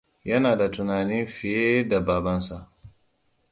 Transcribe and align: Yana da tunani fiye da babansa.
Yana 0.29 0.55
da 0.59 0.71
tunani 0.71 1.25
fiye 1.27 1.89
da 1.89 2.01
babansa. 2.07 2.69